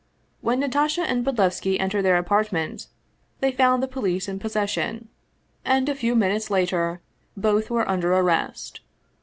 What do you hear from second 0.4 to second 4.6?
Natasha and Bodlevski entered their apartment, they found the police in